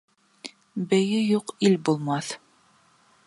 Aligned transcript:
Бейе 0.93 1.19
юҡ 1.33 1.55
ил 1.69 1.77
булмаҫ. 1.91 2.35